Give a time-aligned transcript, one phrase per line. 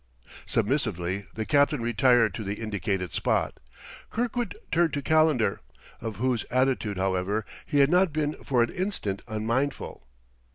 [0.47, 3.59] Submissively the captain retired to the indicated spot.
[4.09, 5.61] Kirkwood turned to Calendar;
[6.01, 10.07] of whose attitude, however, he had not been for an instant unmindful.